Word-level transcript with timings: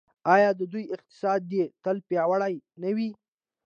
آیا 0.33 0.49
د 0.59 0.61
دوی 0.71 0.85
اقتصاد 0.95 1.39
دې 1.51 1.63
تل 1.83 1.97
پیاوړی 2.07 2.55
نه 2.81 2.89
وي؟ 2.95 3.09